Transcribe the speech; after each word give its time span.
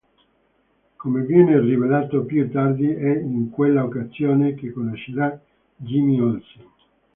Come 0.97 1.21
viene 1.27 1.59
rivelato 1.59 2.23
più 2.23 2.49
tardi, 2.49 2.89
è 2.91 3.19
in 3.19 3.51
quella 3.51 3.83
occasione 3.83 4.55
che 4.55 4.71
conoscerà 4.71 5.39
Jimmy 5.75 6.19
Olsen. 6.19 6.65